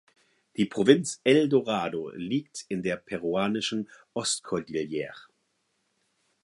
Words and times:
Die 0.57 0.65
Provinz 0.65 1.21
El 1.23 1.47
Dorado 1.47 2.09
liegt 2.15 2.65
in 2.69 2.81
der 2.81 2.95
peruanischen 2.97 3.87
Ostkordillere. 4.15 5.13